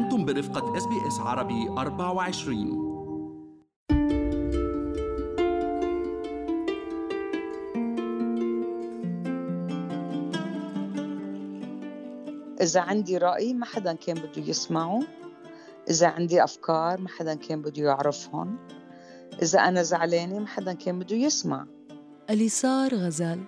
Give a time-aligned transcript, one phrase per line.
[0.00, 2.90] أنتم برفقة SBS عربي 24
[12.60, 15.00] إذا عندي رأي ما حدا كان بده يسمعه.
[15.90, 18.58] إذا عندي أفكار ما حدا كان بده يعرفهم.
[19.42, 21.66] إذا أنا زعلانة ما حدا كان بده يسمع.
[22.30, 23.40] أليسار غزال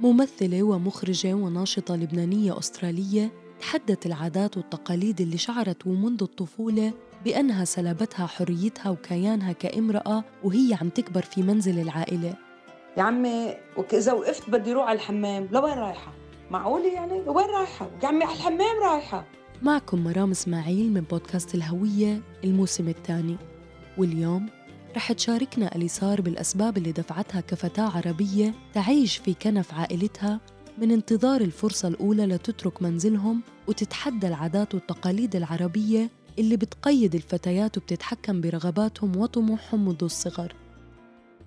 [0.00, 6.92] ممثلة ومخرجة وناشطة لبنانية أسترالية تحدت العادات والتقاليد اللي شعرت ومنذ الطفولة
[7.24, 12.34] بأنها سلبتها حريتها وكيانها كامرأة وهي عم تكبر في منزل العائلة
[12.96, 13.54] يا عمي
[13.92, 16.12] إذا وقفت بدي روح على الحمام لوين رايحة؟
[16.50, 19.24] معقولة يعني؟ لوين رايحة؟ يا عمي على الحمام رايحة
[19.62, 23.36] معكم مرام إسماعيل من بودكاست الهوية الموسم الثاني
[23.98, 24.46] واليوم
[24.96, 30.40] رح تشاركنا أليسار بالأسباب اللي دفعتها كفتاة عربية تعيش في كنف عائلتها
[30.80, 39.16] من انتظار الفرصة الأولى لتترك منزلهم وتتحدى العادات والتقاليد العربية اللي بتقيد الفتيات وبتتحكم برغباتهم
[39.16, 40.54] وطموحهم منذ الصغر.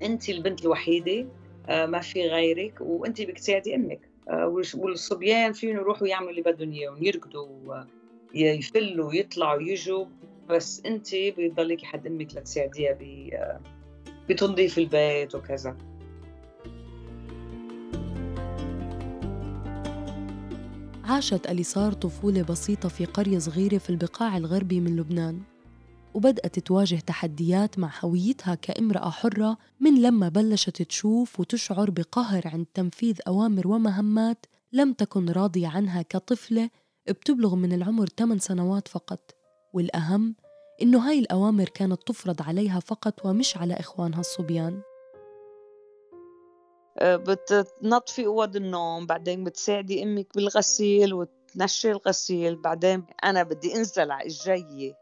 [0.01, 1.25] أنت البنت الوحيدة
[1.69, 3.99] آه، ما في غيرك وأنت بدك تساعدي أمك.
[4.29, 7.83] آه، والصبيان فيهم يروحوا يعملوا اللي بدهم إياه يركضوا
[8.33, 10.05] يفلوا ويطلعوا ويجوا.
[10.49, 12.97] بس انت بيضلك حد أمك لتساعديها
[14.29, 15.77] بتنظيف البيت وكذا.
[21.03, 25.41] عاشت أليسار طفولة بسيطة في قرية صغيرة في البقاع الغربي من لبنان
[26.13, 33.17] وبدأت تواجه تحديات مع هويتها كامرأة حرة من لما بلشت تشوف وتشعر بقهر عند تنفيذ
[33.27, 36.69] أوامر ومهمات لم تكن راضية عنها كطفلة
[37.09, 39.31] بتبلغ من العمر 8 سنوات فقط.
[39.73, 40.35] والأهم
[40.81, 44.81] إنه هاي الأوامر كانت تفرض عليها فقط ومش على إخوانها الصبيان.
[47.01, 54.93] بتنظفي أوض النوم بعدين بتساعدي أمك بالغسيل وتنشي الغسيل بعدين أنا بدي أنزل على الجية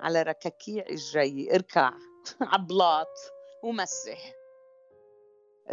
[0.00, 1.92] على ركاكيع الجية أركع
[2.52, 3.18] عبلاط
[3.62, 4.32] ومسح.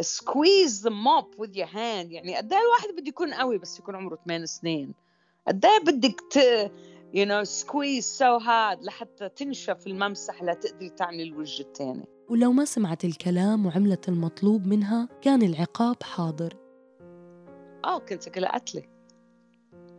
[0.00, 2.12] squeeze the mop with your hand.
[2.12, 4.94] يعني قد إيه الواحد بده يكون قوي بس يكون عمره 8 سنين.
[5.48, 6.38] قد إيه بدك ت
[7.12, 13.04] you know squeeze so hard لحتى تنشف الممسح لتقدري تعملي الوجه الثاني ولو ما سمعت
[13.04, 16.56] الكلام وعملت المطلوب منها كان العقاب حاضر.
[17.84, 18.82] آه كنت كلها قتلة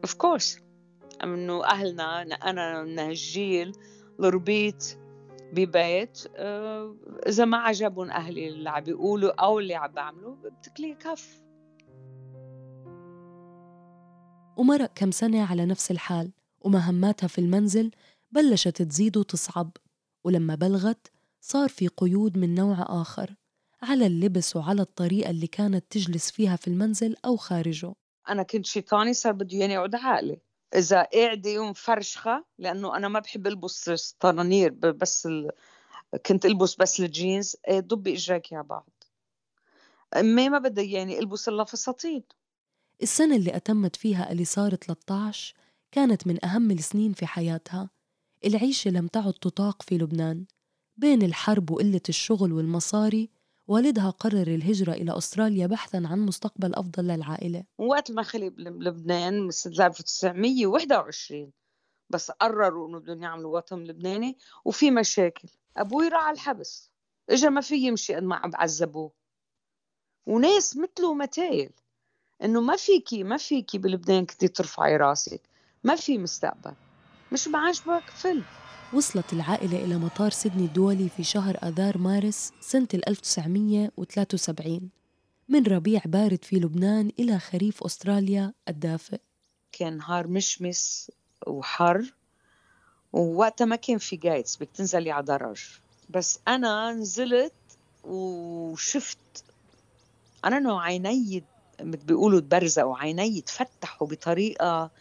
[0.08, 0.62] of course.
[1.24, 3.72] إنه أهلنا أنا من هالجيل
[4.20, 4.97] ربيت
[5.53, 6.96] ببيت آه،
[7.28, 11.44] إذا ما عجبهم أهلي اللي عم بيقولوا أو اللي عم بعمله بتكلي كف.
[14.58, 16.31] ومرق كم سنة على نفس الحال
[16.62, 17.91] ومهماتها في المنزل
[18.31, 19.72] بلشت تزيد وتصعب.
[20.24, 23.35] ولما بلغت صار في قيود من نوع آخر
[23.81, 27.94] على اللبس وعلى الطريقة اللي كانت تجلس فيها في المنزل أو خارجه.
[28.29, 30.41] أنا كنت شيطاني صار بده ياني أقعد عقلي.
[30.75, 35.52] إذا قاعدة ومفرشخه لأنه أنا ما بحب ألبس طنانير بس ال...
[36.25, 39.03] كنت ألبس بس الجينز إيه، ضبي إجريك على بعض.
[40.16, 42.23] امي ما بدها يعني ألبس إلا فساتين
[43.02, 45.56] السنة اللي أتمت فيها اليسار 13
[45.91, 47.90] كانت من أهم السنين في حياتها.
[48.46, 50.46] العيشة لم تعد تطاق في لبنان.
[50.97, 53.29] بين الحرب وقلة الشغل والمصاري
[53.68, 57.63] والدها قرر الهجرة إلى أستراليا بحثا عن مستقبل أفضل للعائلة.
[57.78, 61.52] وقت ما خلي بلبنان سنة 1921
[62.09, 65.47] بس قرروا إنه بدهم يعملوا وطن لبناني وفي مشاكل.
[65.78, 66.91] أبوي راح على الحبس
[67.29, 69.12] إجا ما في يمشي قد ما عم بعذبوه.
[70.28, 71.72] وناس مثله متايل
[72.44, 75.41] إنه ما فيكي ما فيكي بلبنان كنتي ترفعي راسك
[75.84, 76.73] ما في مستقبل.
[77.31, 78.44] مش بعجبك فل.
[78.94, 84.90] وصلت العائلة إلى مطار سيدني الدولي في شهر آذار مارس سنة 1973
[85.50, 89.19] من ربيع بارد في لبنان إلى خريف أستراليا الدافئ.
[89.72, 91.12] كان نهار مشمس
[91.47, 92.13] وحر
[93.13, 95.62] ووقتها ما كان في جايتس بدك تنزلي على درج
[96.09, 97.53] بس أنا نزلت
[98.03, 99.18] وشفت
[100.46, 101.44] أنا you know عيني
[101.79, 104.91] بيقولوا تبرزقوا عيني تفتحوا بطريقة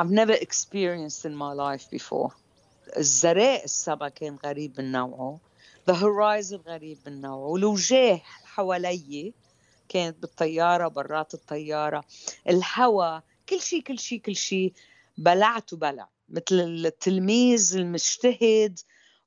[0.00, 2.30] I've never experienced in my life before.
[2.96, 5.38] الزراق السما كان غريب من نوعه.
[5.86, 7.46] the horizon غريب من نوعه.
[7.46, 9.32] والوجاه حوالي
[9.88, 12.04] كانت بالطيارة برات الطيارة.
[12.48, 14.72] الهواء كل شيء كل شيء كل شيء
[15.18, 16.08] بلعت وبلع.
[16.28, 18.78] مثل التلميذ المجتهد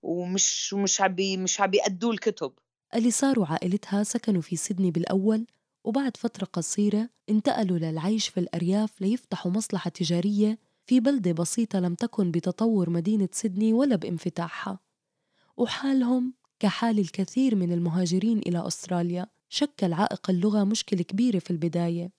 [0.04, 2.52] ومش مش عم مش عم بيأدوا الكتب.
[2.96, 5.46] اللي صاروا عائلتها سكنوا في سيدني بالأول
[5.84, 12.32] وبعد فترة قصيرة انتقلوا للعيش في الأرياف ليفتحوا مصلحة تجارية في بلدة بسيطة لم تكن
[12.32, 14.80] بتطور مدينة سيدني ولا بانفتاحها.
[15.58, 22.12] وحالهم كحال الكثير من المهاجرين إلى أستراليا شكل عائق اللغة مشكلة كبيرة في البداية.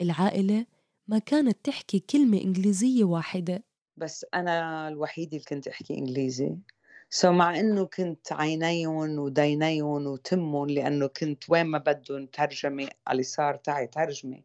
[0.00, 0.66] العائلة
[1.08, 3.64] ما كانت تحكي كلمة إنجليزية واحدة.
[3.96, 6.56] بس أنا الوحيدة اللي كنت أحكي إنجليزي.
[7.10, 13.56] سو مع إنه كنت عينيهم ودينيهم وتمهم لأنه كنت وين ما بدهم ترجمة اللي صار
[13.56, 14.42] تعي ترجمة.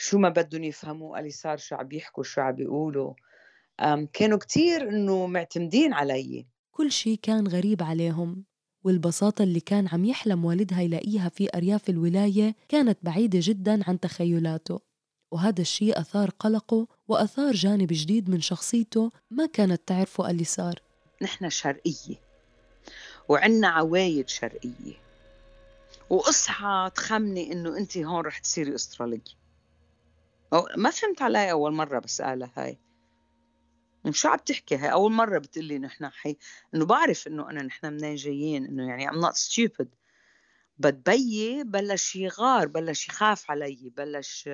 [0.00, 3.14] شو ما بدهم يفهموا اللي صار شو عم يحكوا شو عم بيقولوا
[4.12, 6.46] كانوا كتير إنه معتمدين علي.
[6.70, 8.44] كل شيء كان غريب عليهم
[8.84, 14.80] والبساطة اللي كان عم يحلم والدها يلاقيها في أرياف الولاية كانت بعيدة جدا عن تخيلاته.
[15.30, 20.82] وهذا الشيء أثار قلقه وأثار جانب جديد من شخصيته ما كانت تعرفه اللي صار
[21.22, 22.16] نحن شرقية
[23.28, 24.94] وعنا عوايد شرقية.
[26.10, 28.74] وأصحى تخمني إنه انت هون رح تصيري
[30.76, 32.78] ما فهمت علي أول مرة بس قالها هاي
[34.10, 36.36] شو عم تحكي هاي؟ أول مرة بتقلي نحن حي
[36.74, 39.86] إنه بعرف إنه أنا نحن منين جايين إنه يعني I'm not stupid.
[40.78, 44.50] بتبيي بلش يغار بلش يخاف علي بلش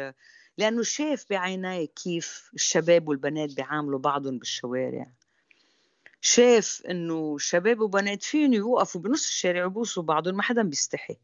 [0.58, 5.12] لأنه شاف بعيني كيف الشباب والبنات بيعاملوا بعضهم بالشوارع.
[6.20, 11.16] شاف إنه شباب وبنات فيهم يوقفوا؟ بنص الشارع ويبوسوا بعضهم ما حدا بيستحي.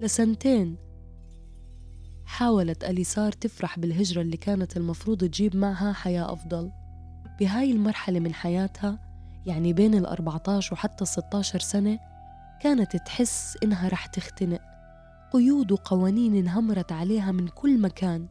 [0.00, 0.89] لسنتين
[2.40, 6.70] حاولت أليسار تفرح بالهجرة اللي كانت المفروض تجيب معها حياة أفضل.
[7.40, 8.98] بهاي المرحلة من حياتها
[9.46, 11.98] يعني بين ال 14 وحتى ال 16 سنة
[12.62, 14.60] كانت تحس إنها رح تختنق.
[15.32, 18.26] قيود وقوانين انهمرت عليها من كل مكان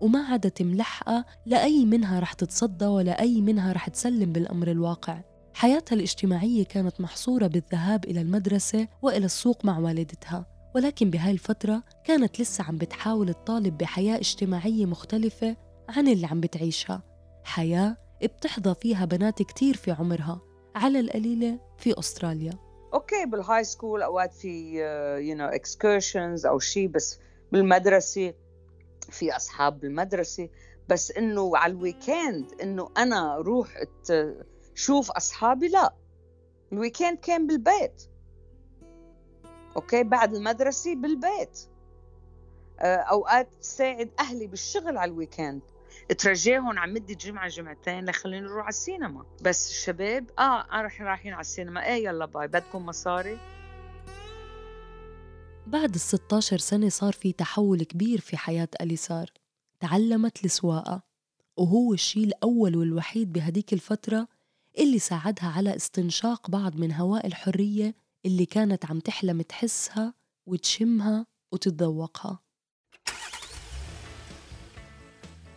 [0.00, 5.20] وما عادت ملحقة لأي منها رح تتصدى ولا أي منها رح تسلم بالأمر الواقع.
[5.54, 10.53] حياتها الاجتماعية كانت محصورة بالذهاب إلى المدرسة وإلى السوق مع والدتها.
[10.74, 15.56] ولكن بهاي الفترة كانت لسه عم بتحاول تطالب بحياة اجتماعية مختلفة
[15.88, 17.02] عن اللي عم بتعيشها.
[17.44, 20.40] حياة بتحظى فيها بنات كتير في عمرها
[20.74, 22.52] على القليلة في أستراليا.
[22.94, 24.74] okay بال high school أوقات في
[25.28, 27.18] you know excursions أو شيء بس
[27.52, 28.34] بالمدرسة
[29.10, 30.48] في أصحاب بالمدرسة.
[30.88, 33.68] بس إنه على ال weekend إنه أنا روح
[34.74, 35.94] شوف أصحابي لا.
[36.72, 38.02] ال weekend كان بالبيت.
[39.76, 41.58] okay بعد المدرسة بالبيت.
[42.80, 45.62] آه، أوقات تساعد أهلي بالشغل على ال weekend.
[46.18, 49.24] ترجيهم على مدة جمعة جمعتين لخلينا نروح على السينما.
[49.42, 51.86] بس الشباب آه رح رايحين على السينما.
[51.86, 52.48] إيه يلا bye.
[52.48, 53.38] بدكم مصاري.
[55.66, 59.30] بعد ال 16 سنة صار في تحول كبير في حياة أليسار.
[59.80, 61.02] تعلمت السواقة
[61.56, 64.28] وهو الشيء الأول والوحيد بهديك الفترة
[64.78, 67.94] اللي ساعدها على استنشاق بعض من هواء الحرية
[68.26, 70.14] اللي كانت عم تحلم تحسها
[70.46, 72.40] وتشمها وتتذوقها.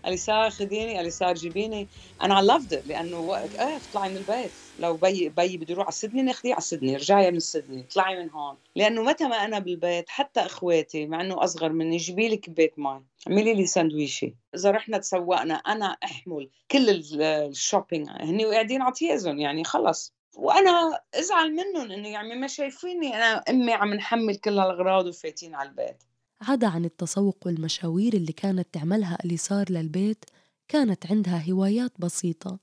[0.06, 1.88] اليسار خذيني اليسار جيبيني
[2.22, 4.52] أنا loved it لأنه وقت إيه اطلعي من البيت.
[4.80, 6.96] لو بيي بده يروح على سيدني ناخذيه على سيدني.
[6.96, 7.84] رجعي من سيدني.
[7.84, 8.58] طلعي من هون.
[8.76, 13.04] لأنه متى ما أنا بالبيت حتى إخواتي مع إنه أصغر مني جيبي لي كبايه مي
[13.28, 14.36] اعملي لي ساندويشي.
[14.56, 16.90] إذا رحنا تسوقنا أنا أحمل كل
[17.22, 18.10] ال shopping.
[18.10, 20.17] هني قاعدين عطيازهم يعني خلص.
[20.38, 25.70] وأنا أزعل منهم إنه يعني ما شايفيني أنا أمي عم نحمل كل هالأغراض وفايتين على
[25.70, 26.04] البيت.
[26.42, 30.26] عدا عن التسوق والمشاوير اللي كانت تعملها أليسار للبيت
[30.68, 32.60] كانت عندها هوايات بسيطة.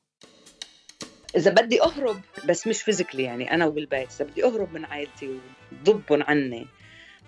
[1.37, 4.09] إذا بدي أهرب بس مش physically يعني أنا وبالبيت.
[4.13, 5.41] إذا بدي أهرب من عائلتي
[5.73, 6.67] وضبهم عني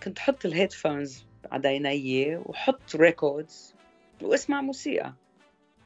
[0.02, 3.75] كنت حط ال headphones على دينيي وحط records
[4.23, 5.12] وأسمع موسيقى.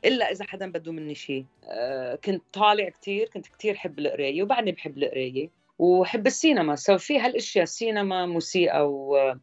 [0.05, 1.47] إلا إذا حدا بده مني شيء.
[1.65, 6.77] أه كنت طالع كثير كنت كثير حب القراية وبعدني بحب القراية وحب السينما.
[6.77, 9.35] so في هالأشياء سينما موسيقى و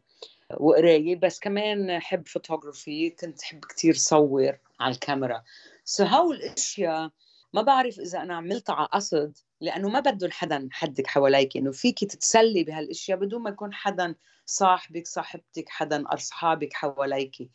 [0.56, 5.42] وقراية بس كمان حب فوتوغرافي كنت حب كثير صور على الكاميرا.
[5.84, 7.10] so هول الأشياء
[7.52, 11.56] ما بعرف إذا أنا عملتها على قصد لأنه ما بدهم حدا حدك حواليك.
[11.56, 14.14] إنه فيك تتسلي بهالأشياء بدون ما يكون حدا
[14.46, 17.50] صاحبك صاحبتك حدا أصحابك حواليك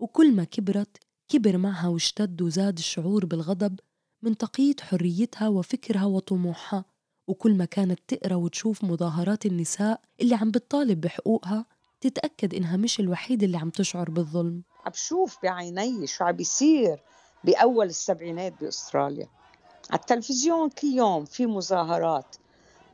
[0.00, 3.80] وكل ما كبرت كبر معها واشتد وزاد الشعور بالغضب
[4.22, 6.84] من تقييد حريتها وفكرها وطموحها
[7.26, 11.66] وكل ما كانت تقرأ وتشوف مظاهرات النساء اللي عم بتطالب بحقوقها
[12.00, 14.62] تتأكد إنها مش الوحيدة اللي عم تشعر بالظلم.
[14.84, 17.02] عم بشوف بعيني شو عم بيصير
[17.44, 19.28] بأول السبعينات بأستراليا.
[19.90, 22.36] على التلفزيون كل يوم في مظاهرات.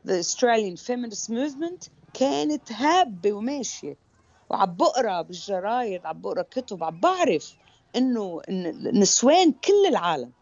[0.06, 3.96] The Australian Feminist Movement كانت هابة وماشية
[4.50, 7.54] وعم بقرأ بالجرايد عم بقرأ كتب عم بعرف
[7.96, 8.42] إنه
[8.92, 10.32] نسوان كل العالم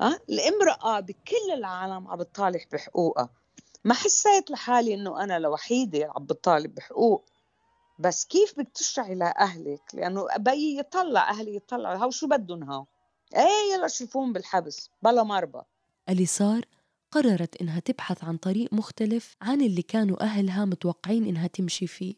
[0.00, 3.30] ها الإمرأة بكل العالم عم بتطالب بحقوقها.
[3.84, 7.24] ما حسيت لحالي إنه أنا لوحيدة عم بطالب بحقوق.
[7.98, 11.96] بس كيف بدك تشرحي لأهلك؟ لأنه بيي يطلع أهلي يطلعوا.
[11.96, 12.86] هاو شو بدهم هاو
[13.36, 15.60] إيه يلا شوفون بالحبس بلا مربى.
[16.08, 16.64] أليسار
[17.10, 22.14] قررت إنها تبحث عن طريق مختلف عن اللي كانوا أهلها متوقعين إنها تمشي فيه.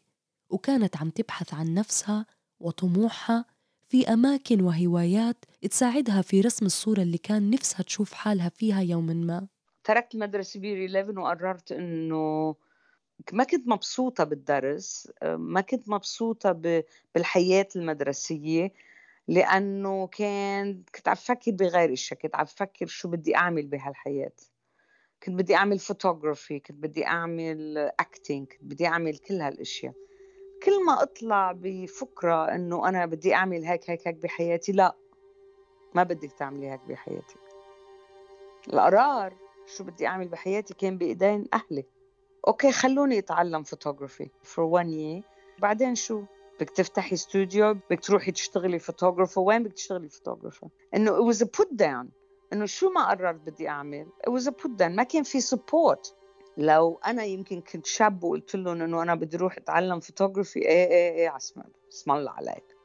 [0.49, 2.25] وكانت عم تبحث عن نفسها
[2.59, 3.45] وطموحها
[3.89, 9.47] في أماكن وهوايات تساعدها في رسم الصورة اللي كان نفسها تشوف حالها فيها يوما ما.
[9.83, 12.55] تركت المدرسة year 11 وقررت إنه
[13.33, 16.51] ما كنت مبسوطة بالدرس ما كنت مبسوطة
[17.15, 18.73] بالحياة المدرسية
[19.27, 21.15] لأنه كان كنت عم
[21.47, 22.45] بغير إشي كنت عم
[22.85, 24.31] شو بدي أعمل بهالحياة.
[25.23, 29.93] كنت بدي أعمل فوتوغرافي كنت بدي أعمل acting كنت بدي أعمل كل هالأشياء.
[30.65, 34.95] كل ما أطلع بفكرة إنه أنا بدي أعمل هيك هيك هيك بحياتي لا
[35.95, 37.39] ما بدك تعملي هيك بحياتك
[38.73, 39.33] القرار
[39.65, 41.85] شو بدي أعمل بحياتي كان بإيدين أهلي.
[42.47, 45.29] okay خلوني أتعلم photography for one year.
[45.59, 46.23] بعدين شو؟
[46.55, 51.45] بدك تفتحي استوديو بدك تروحي تشتغلي photographer وين بدك تشتغلي photographer إنه it was a
[51.45, 52.07] put down.
[52.53, 54.91] إنه شو ما قررت بدي أعمل؟ it was a put down.
[54.91, 56.13] ما كان في support.
[56.57, 61.11] لو أنا يمكن كنت شاب وقلت لهم إنه أنا بدي أروح أتعلم فوتوغرافي إيه إيه
[61.11, 61.61] إيه عسم
[61.93, 62.75] اسم الله عليك.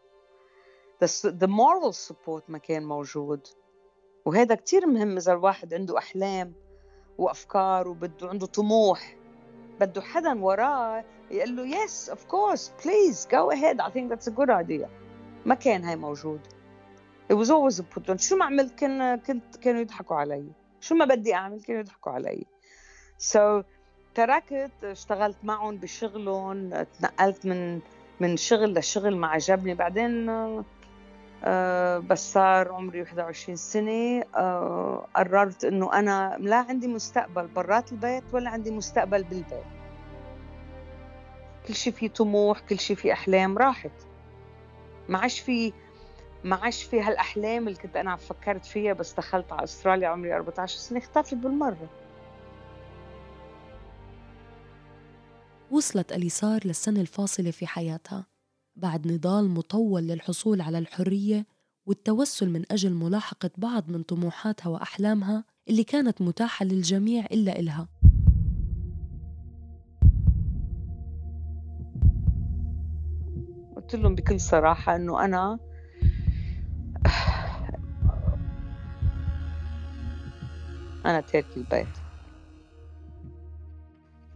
[1.02, 3.46] بس the moral support ما كان موجود.
[4.24, 6.52] وهذا كتير مهم إذا الواحد عنده أحلام
[7.18, 9.16] وأفكار وبده عنده طموح.
[9.80, 14.36] بده حدا وراه يقول له yes of course please go ahead I think that's a
[14.36, 14.88] good idea.
[15.46, 16.40] ما كان هاي موجود.
[17.32, 18.16] It was always a put on.
[18.16, 20.52] شو ما عملت كان كنت كانوا يضحكوا علي.
[20.80, 22.46] شو ما بدي أعمل كانوا يضحكوا علي.
[23.20, 23.64] So
[24.14, 27.80] تركت اشتغلت معهم بشغلهم تنقلت من
[28.20, 29.74] من شغل لشغل ما عجبني.
[29.74, 30.30] بعدين
[31.44, 34.24] أه بس صار عمري 21 سنة.
[34.36, 39.64] أه قررت إنه أنا لا عندي مستقبل برات البيت ولا عندي مستقبل بالبيت.
[41.68, 43.90] كل شيء فيه طموح كل شيء فيه أحلام راحت.
[45.08, 45.72] ما عادش في
[46.44, 50.78] ما عادش في هالأحلام اللي كنت أنا فكرت فيها بس دخلت على أستراليا عمري 14
[50.78, 50.98] سنة.
[50.98, 51.88] اختفت بالمرة.
[55.70, 58.26] وصلت أليسار للسنة الفاصلة في حياتها
[58.76, 61.46] بعد نضال مطول للحصول على الحرية
[61.86, 67.88] والتوسل من أجل ملاحقة بعض من طموحاتها وأحلامها اللي كانت متاحة للجميع إلا إلها
[73.76, 75.58] قلت لهم بكل صراحة إنه أنا
[81.06, 81.88] أنا تارك البيت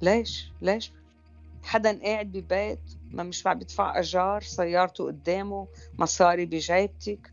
[0.02, 0.92] ليش؟ ليش؟
[1.64, 2.80] حدا قاعد ببيت
[3.10, 5.66] ما مش عم بدفع أجار سيارته قدامه
[5.98, 7.32] مصاري بجيبتك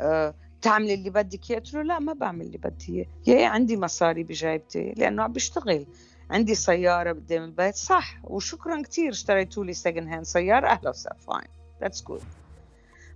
[0.00, 3.06] أه تعملي اللي بدك إياه؟ قلت له لا ما بعمل اللي بدي إياه.
[3.26, 5.86] yeah عندي مصاري بجيبتي لأنه عم بشتغل
[6.30, 7.74] عندي سيارة قدام البيت.
[7.74, 10.68] صح وشكرا كثير اشتريتوا لي second hand سيارة.
[10.68, 11.48] أهلا وسهلا fine
[11.80, 12.22] that's good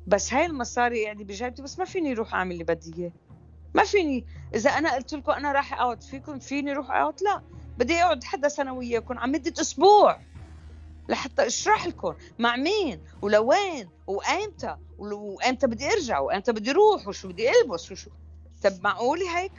[0.06, 3.12] بس هاي المصاري قاعدة بجيبتي بس ما فيني أروح أعمل اللي بدي إياه.
[3.74, 4.24] ما فيني.
[4.54, 7.42] إذا أنا قلت لكم أنا راح أقعد فيكم فيني أروح أقعد؟ لا.
[7.78, 10.18] بدي أقعد حدا سنة وياكم عم مدة أسبوع.
[11.08, 17.50] لحتى اشرح لكم مع مين ولوين وايمتى وامتى بدي ارجع وامتى بدي أروح وشو بدي
[17.50, 18.10] البس وشو
[18.64, 19.52] طب معقولي هيك؟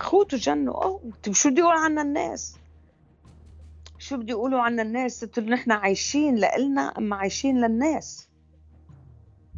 [0.00, 2.56] اخوته جنوا أوه طب شو بدي أقول عنا الناس؟
[3.98, 8.28] شو بدي يقولوا عنا الناس؟ قلت نحن عايشين لإلنا أما عايشين للناس؟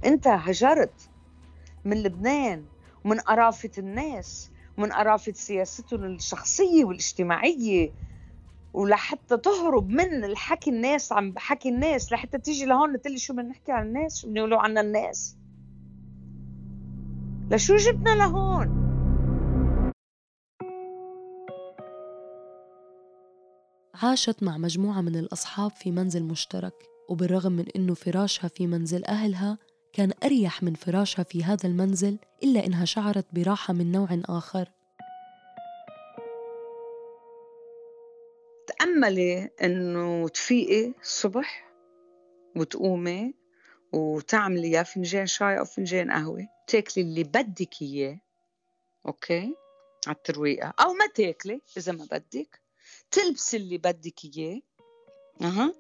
[0.05, 1.09] أنت هجرت
[1.85, 2.65] من لبنان
[3.05, 7.93] ومن قرافة الناس ومن قرافة سياستهم الشخصية والاجتماعية.
[8.77, 13.49] ولحتى تهرب من الحكي الناس عم بحكي الناس لحتى تيجي لهون تقول لي شو بدنا
[13.49, 15.37] نحكي عن الناس؟ شو بنقولوا عنا الناس؟
[17.51, 18.87] لشو جبنا لهون؟
[24.03, 26.75] عاشت مع مجموعة من الأصحاب في منزل مشترك
[27.09, 29.59] وبالرغم من أنه فراشها في منزل أهلها
[29.93, 34.76] كان أريح من فراشها في هذا المنزل إلا إنها شعرت براحة من نوع آخر.
[38.97, 41.71] تأملي إنه تفيقي الصبح
[42.57, 43.35] وتقومي
[43.93, 48.21] وتعملي يا فنجان شاي أو فنجان قهوة تاكلي اللي بدك إياه
[49.07, 49.55] أوكي؟
[50.07, 50.75] على الترويقة.
[50.81, 52.61] أو ما تاكلي إذا ما بدك
[53.11, 54.61] تلبسي اللي بدك إياه
[55.43, 55.75] أها؟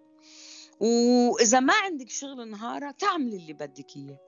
[0.80, 4.20] وإذا ما عندك شغل نهارا تعملي اللي بدك إياه.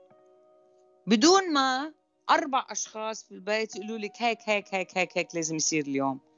[1.07, 1.93] بدون ما
[2.29, 6.28] أربع أشخاص في البيت يقولوا لك هيك هيك هيك هيك هيك لازم يصير اليوم.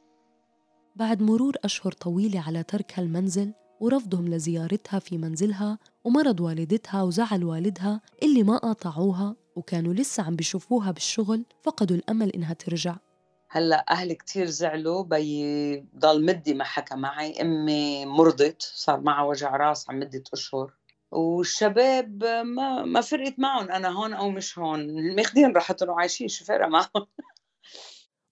[0.96, 8.02] بعد مرور أشهر طويلة على ترك هالمنزل ورفضهم لزيارتها في منزلها ومرض والدتها وزعل والدها
[8.24, 12.96] اللي ما قاطعوها وكانوا لسه عم بيشوفوها بالشغل فقدوا الأمل إنها ترجع.
[13.50, 17.42] هلا أهلي كثير زعلوا بي ضل مدي ما حكى معي.
[17.42, 20.74] أمي مرضت صار معها وجع راس عم مدة أشهر.
[21.12, 25.16] والشباب ما ما فرقت معهم أنا هون أو مش هون.
[25.16, 27.08] ماخذين راحتهم وعايشين شو فرق معهم؟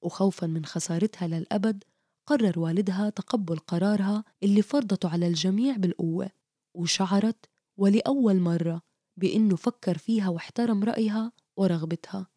[0.01, 1.84] وخوفا من خسارتها للأبد
[2.29, 6.29] قرر والدها تقبل قرارها اللي فرضته على الجميع بالقوة
[6.74, 7.45] وشعرت
[7.77, 8.81] ولأول مرة
[9.17, 12.27] بإنه فكر فيها واحترم رأيها ورغبتها.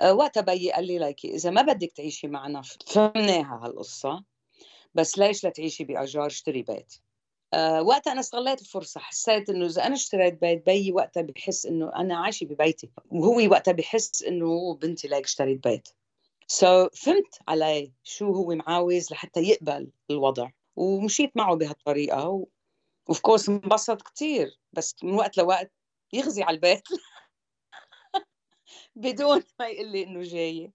[0.00, 4.24] آه، وقتها بيي قال لي ليكي إذا ما بدك تعيشي معنا فهمناها هالقصة
[4.94, 6.94] بس ليش لا تعيشي باجار اشتري بيت.
[7.54, 11.92] أه وقتها أنا استغليت الفرصة حسيت إنه إذا أنا اشتريت بيت بيي وقتها بحس إنه
[11.96, 15.88] أنا عايشة ببيتي وهو وقتها بحس إنه بنتي ليك اشتريت بيت.
[16.46, 20.50] so so, فهمت عليه شو هو معاوز لحتى يقبل الوضع.
[20.76, 22.46] ومشيت معه بهالطريقة و...
[23.08, 25.72] of course انبسط كثير بس من وقت لوقت
[26.12, 26.82] يغزي على البيت.
[28.96, 30.72] بدون ما يقول لي إنه جاية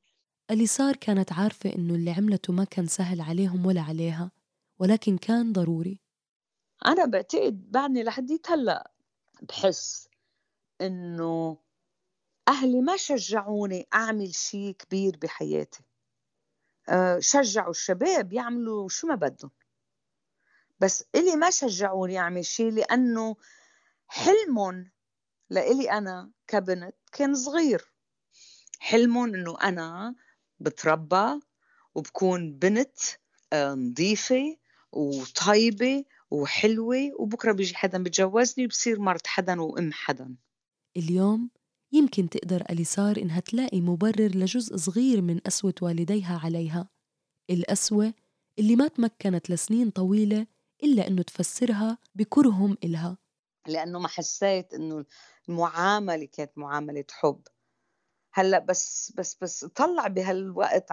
[0.51, 4.31] اليسار كانت عارفة إنه اللي عملته ما كان سهل عليهم ولا عليها
[4.79, 5.99] ولكن كان ضروري.
[6.85, 8.91] أنا بعتقد بعدني لحديت هلأ
[9.41, 10.09] بحس
[10.81, 11.57] إنه
[12.51, 15.83] أهلي ما شجعوني أعمل شيء كبير بحياتي.
[16.89, 19.51] أه شجعوا الشباب يعملوا شو ما بدهم.
[20.79, 23.35] بس إلي ما شجعوني أعمل شيء لأنه
[24.07, 24.91] حلمهم
[25.49, 27.91] لإلي أنا كبنت كان صغير.
[28.79, 30.15] حلمهم إنه أنا
[30.59, 31.39] بتربى
[31.95, 32.97] وبكون بنت
[33.53, 34.57] آه، نظيفة
[34.91, 40.35] وطيبة وحلوة وبكرة بيجي حدا بتجوزني وبصير مرت حدا وأم حدا.
[40.97, 41.49] اليوم
[41.93, 46.89] يمكن تقدر أليسار إنها تلاقي مبرر لجزء صغير من قسوة والديها عليها.
[47.49, 48.13] القسوة
[48.59, 50.47] اللي ما تمكنت لسنين طويلة
[50.83, 53.17] إلا إنه تفسرها بكرهم إلها.
[53.67, 55.05] لأنه ما حسيت إنه
[55.49, 57.41] المعاملة كانت معاملة حب.
[58.33, 60.91] هلأ بس بس بس طلع بهالوقت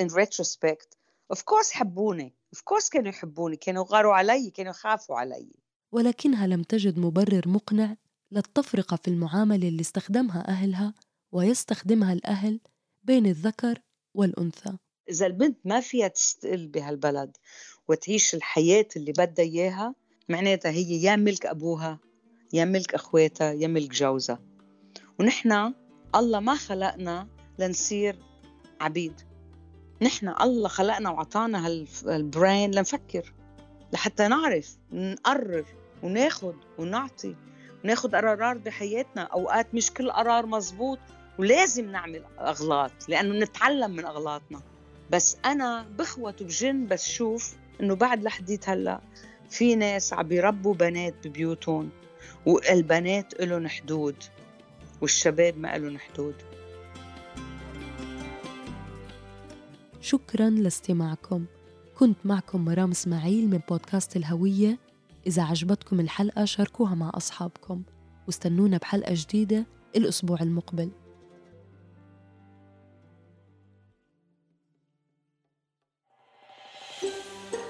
[0.00, 0.98] in retrospect
[1.30, 5.52] of course حبوني of course كانوا يحبوني كانوا يغاروا علي كانوا يخافوا علي.
[5.92, 7.96] ولكنها لم تجد مبرر مقنع
[8.32, 10.94] للتفرقة في المعاملة اللي استخدمها أهلها
[11.32, 12.60] ويستخدمها الأهل
[13.04, 13.78] بين الذكر
[14.14, 14.76] والأنثى.
[15.10, 17.36] إذا البنت ما فيها تستقل بهالبلد
[17.88, 19.94] وتعيش الحياة اللي بدها إياها
[20.28, 21.98] معناتها هي يا ملك أبوها
[22.52, 24.40] يا ملك أخواتها يا ملك جوزها.
[25.20, 25.72] ونحن
[26.14, 28.18] الله ما خلقنا لنصير
[28.80, 29.20] عبيد.
[30.02, 33.34] نحن الله خلقنا وعطانا هالبرين لنفكر
[33.92, 35.66] لحتى نعرف نقرر
[36.02, 37.36] وناخد ونعطي.
[37.86, 39.22] وناخد قرارات بحياتنا.
[39.22, 40.98] أوقات مش كل قرار مزبوط
[41.38, 44.60] ولازم نعمل أغلاط لأنه نتعلم من أغلاطنا.
[45.10, 49.00] بس أنا بخوت وبجن بس شوف إنه بعد لحديت هلأ
[49.50, 51.90] في ناس عم بيربوا بنات ببيوتهم
[52.46, 54.16] والبنات لهم حدود
[55.00, 56.34] والشباب ما لهم حدود.
[60.00, 61.44] شكرا لاستماعكم.
[61.98, 64.85] كنت معكم مرام إسماعيل من بودكاست الهوية.
[65.26, 67.82] إذا عجبتكم الحلقة شاركوها مع أصحابكم
[68.26, 70.90] واستنونا بحلقة جديدة الأسبوع المقبل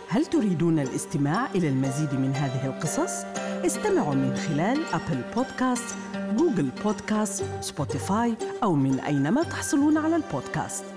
[0.09, 3.25] هل تريدون الاستماع إلى المزيد من هذه القصص؟
[3.67, 5.97] استمعوا من خلال Apple Podcast،
[6.37, 10.96] Google Podcast، Spotify أو من أينما تحصلون على البودكاست